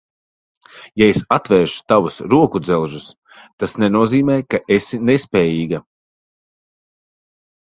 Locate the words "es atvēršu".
1.15-1.83